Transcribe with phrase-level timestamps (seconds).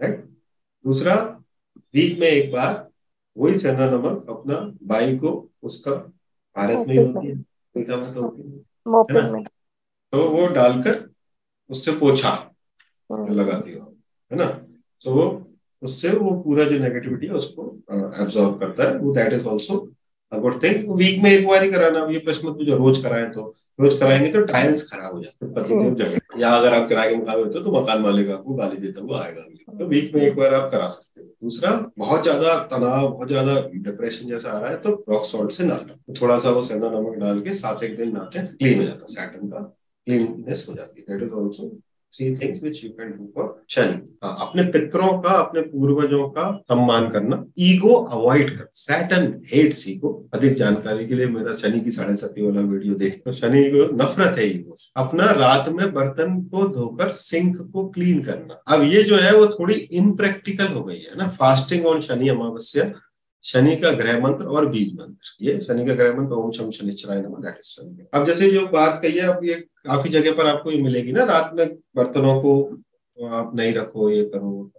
[0.00, 0.24] Right
[0.84, 1.14] दूसरा
[1.94, 2.90] week में एक बार
[3.36, 5.90] वही सेंधा नमक अपना बाई को उसका
[6.56, 7.36] भारत में ही होती है
[8.14, 9.42] तो होती है। ना?
[10.12, 11.10] तो वो डालकर
[11.70, 13.96] उससे पोछा हाँ। लगाती हो
[14.32, 14.46] है ना?
[15.04, 15.24] तो वो
[15.82, 17.76] उससे वो पूरा जो नेगेटिविटी है उसको
[18.22, 19.78] एब्जॉर्व करता है। वो that is also
[20.40, 23.28] good thing week में एक बार ही कराना अब ये प्रश्न मत जो रोज कराए
[23.30, 27.38] तो रोज कराएँगे तो टाइल्स खराब हो जाते हैं। या अगर आप किराए के मकान
[27.38, 29.42] होते हो तो मकान मालिक आपको गाली देता हुआ आएगा
[29.78, 33.54] तो वीक में एक बार आप करा सकते हो। दूसरा बहुत ज़्यादा तनाव बहुत ज़्यादा
[33.74, 36.90] डिप्रेशन जैसा आ रहा है तो रॉक सॉल्ट से नहाना। तो थोड़ा सा वो सेंधा
[36.90, 39.60] नमक डाल के सात एक दिन नहाते हैं क्लीन हो जाता है सैटन का
[40.06, 41.68] क्लीननेस हो जाती है। That is also
[42.16, 47.08] three things which you can do for Shani अपने पितरों का, अपने पूर्वजों का सम्मान
[47.10, 52.16] करना ईगो अवॉइड कर सैटन हेट्स ईगो अधिक जानकारी के लिए मेरा शनि की साढ़े
[52.16, 56.66] सती वाला वीडियो देख तो शनि को नफरत है ईगो अपना रात में बर्तन को
[56.74, 61.16] धोकर सिंक को क्लीन करना। अब ये जो है, वो थोड़ी इम्प्रैक्टिकल हो गई है
[61.18, 62.84] ना। फास्टिंग ऑन शनि अमावस्या
[63.44, 67.20] शनि का ग्रह मंत्र और बीज मंत्र। ये शनि का ग्रह मंत्र, ओम शम शनिश्चराय
[67.22, 70.46] नमः दैट इज़ शनि अब जैसे जो बात कही है, अब ये काफ़ी जगह पर
[70.46, 72.54] आपको ये मिलेगी ना, रात में बर्तनों को
[73.18, 74.70] आप नहीं रखो, ये करो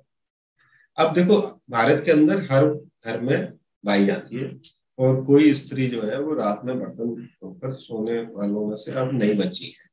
[0.97, 2.66] अब देखो, भारत के अंदर हर
[3.05, 4.52] घर में बाई जाती है,
[4.99, 9.11] और कोई स्त्री जो है, वो रात में बर्तन धोकर सोने वालों में से अब
[9.13, 9.89] नहीं बची है।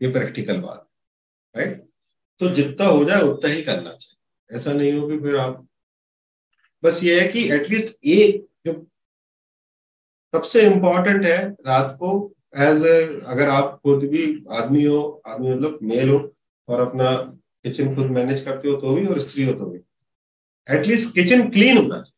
[0.00, 0.86] ये प्रैक्टिकल बात
[1.54, 1.82] राइट
[2.40, 5.66] तो जितना हो जाए, उतना ही करना चाहिए। ऐसा नहीं हो कि फिर आप
[6.82, 8.72] बस ये है कि एटलीस्ट एक जो
[10.34, 12.10] सबसे इंपॉर्टेंट है रात को
[12.58, 12.82] एज
[13.26, 16.34] अगर आप खुद भी आदमी हो, आदमी मतलब मेल हो,
[16.68, 17.12] और अपना
[17.64, 19.78] किचन खुद मैनेज करते हो तो भी, और स्त्री हो तो भी।
[20.68, 22.10] एटलीस्ट किचन क्लीन होना चाहिए।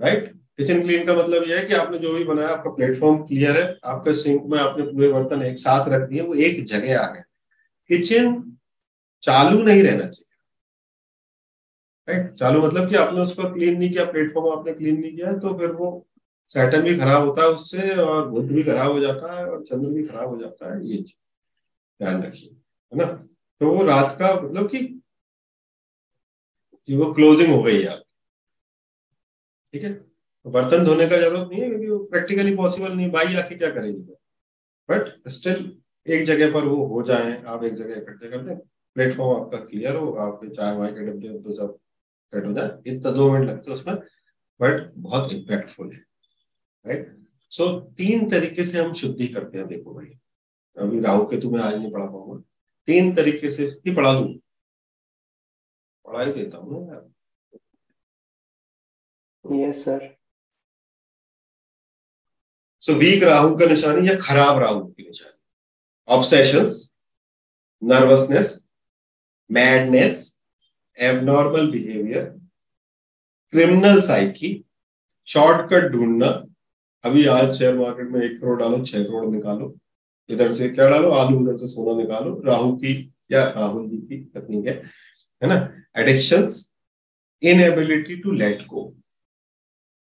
[0.00, 3.56] राइट किचन क्लीन का मतलब यह है कि आपने जो भी बनाया, आपका प्लेटफॉर्म क्लियर
[3.56, 7.06] है, आपके सिंक में आपने पूरे बर्तन एक साथ रख दिए, वो एक जगह आ
[7.06, 7.22] गए।
[7.90, 8.56] किचन
[9.22, 10.29] चालू नहीं रहना चाहिए।
[12.10, 15.58] राइट चालू मतलब कि आपने उसको क्लीन नहीं किया प्लेटफॉर्म आपने क्लीन नहीं किया तो
[15.58, 15.88] फिर वो
[16.50, 19.88] सैटन भी खराब होता है उससे और बुद्ध भी खराब हो जाता है और चंद्र
[19.88, 23.04] भी खराब हो जाता है, ये ध्यान रखिए, है ना?
[23.60, 24.78] तो वो रात का मतलब कि
[26.88, 28.02] कि वो क्लोजिंग हो गई यार
[29.74, 29.92] ठीक है?
[29.92, 33.70] तो बर्तन धोने का ज़रूरत नहीं है क्योंकि वो प्रैक्टिकली पॉसिबल नहीं बाई आके क्या
[33.70, 34.00] करेगी
[34.88, 35.70] बट स्टिल
[36.06, 38.56] एक जगह पर वो हो जाए, आप एक जगह इकट्ठे कर दें
[38.96, 41.78] प्लेटफॉर्म आपका क्लियर हो आपके चाय वाय के डब्बे सब
[42.32, 43.96] सेट हो जाए इतना दो मिनट लगते हैं उसमें
[44.60, 46.00] बट बहुत इम्पैक्टफुल है।
[46.86, 47.16] राइट
[47.50, 50.06] सो so, तीन तरीके से हम शुद्धि करते हैं देखो भाई।
[50.76, 52.42] अभी राहु के तुम्हें आज नहीं पढ़ा पाऊँगा।
[52.86, 54.40] तीन तरीके से ही पढ़ा दू?
[56.04, 57.08] पढ़ा ही देता हूँ यार।
[59.44, 60.16] Yes sir
[62.80, 65.38] so weak Rahu का निशानी या खराब राहु की निशानी।
[66.08, 66.96] Obsessions
[67.82, 68.68] nervousness
[69.50, 70.39] madness
[70.98, 72.24] abnormal behaviour
[73.52, 74.52] criminal psyche
[75.28, 76.26] shortcut ढूंढना।
[77.04, 79.74] अभी आज शेयर मार्केट में एक करोड़ डालो, छह करोड़ निकालो।
[80.30, 81.10] इधर से क्या डालो?
[81.10, 82.92] आलू उधर से सोना निकालो। राहु की
[83.32, 84.74] या राहुल जी की तकनीक है
[85.42, 85.56] है ना?
[85.96, 86.44] Addiction
[87.42, 88.82] inability to let go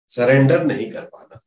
[0.10, 1.40] surrender नहीं कर पाना,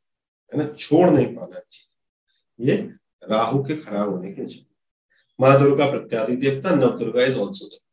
[0.53, 0.67] है ना?
[0.73, 2.77] छोड़ नहीं पाना चीज़। ये
[3.23, 4.65] राहु के खराब होने के निशान
[5.39, 7.92] माँ दुर्गा प्रत्यादि देवता नव Durga is also Durga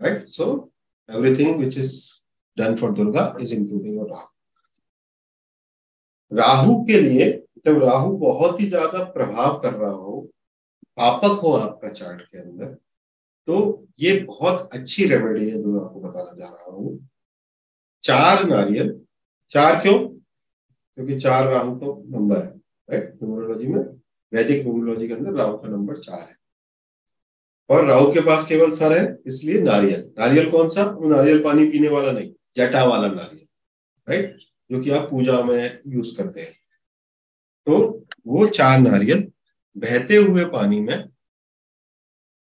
[0.00, 0.46] right so
[1.08, 1.94] everything which is
[2.56, 4.28] done for Durga is including your Rahu
[6.32, 7.30] Rahu के लिए,
[7.66, 10.20] जब राहु बहुत ही ज़्यादा प्रभाव कर रहा हो,
[10.96, 12.66] पापक हो आपका चार्ट के अंदर
[13.48, 16.98] तो ये बहुत अच्छी रेमेडी है जो मैं आपको बताना जा रहा हूँ।
[18.04, 19.00] चार नारियल,
[19.50, 19.98] चार क्यों?
[19.98, 21.86] क्योंकि चार राहु का
[22.18, 22.50] नंबर है
[22.88, 23.80] राइट न्यूमरोलॉजी में
[24.32, 26.36] वैदिक न्यूमरोलॉजी के अंदर राहु का नंबर चार है।
[27.70, 30.84] और राहु के पास केवल सर है इसलिए नारियल। नारियल कौन सा?
[31.00, 33.46] नारियल पानी पीने वाला नहीं जटा वाला नारियल
[34.08, 34.36] राइट
[34.70, 36.52] जो कि आप पूजा में यूज़ करते हैं।
[37.66, 39.30] तो वो चार नारियल
[39.76, 41.08] बहते हुए पानी में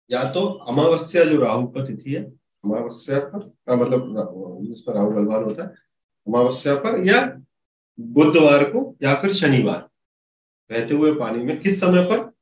[0.09, 5.11] या तो अमावस्या जो राहु का तिथि है अमावस्या पर आ, मतलब जिस पर राहु
[5.11, 5.69] बलवान होता है
[6.27, 7.21] अमावस्या पर या
[7.99, 9.89] बुधवार को या फिर शनिवार
[10.69, 12.32] बहते हुए पानी में किस समय पर?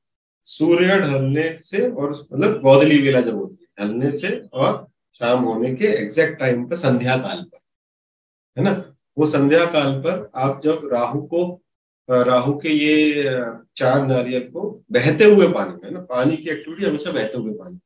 [0.47, 4.88] सूर्य ढलने से और मतलब गौदली वेला जब होती है, ढलने से और
[5.19, 7.59] शाम होने के एग्जैक्ट टाइम पर संध्या काल पर,
[8.57, 8.71] है ना?
[9.17, 11.61] वो संध्या काल पर आप जब राहु को,
[12.09, 13.23] राहु के ये,
[13.77, 15.99] चार नारियल को बहते हुए पानी में ना?
[16.01, 17.79] पानी की एक्टिविटी हमेशा बहते हुए पानी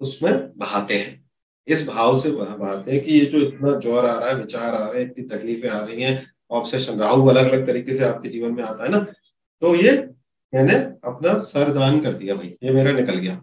[0.00, 1.22] उसमें बहाते हैं।
[1.68, 4.88] इस भाव से बहाते हैं कि ये जो इतना ज़ोर आ रहा है, विचार आ
[4.90, 8.52] रहे हैं, इतनी तकलीफें आ रही हैं ऑब्सेशन राहु अलग अलग तरीके से आपके जीवन
[8.54, 8.98] में आता है ना?
[9.62, 9.96] तो ये
[10.54, 10.74] मैंने
[11.04, 13.40] अपना सर दान कर दिया भाई ये मेरा निकल गया।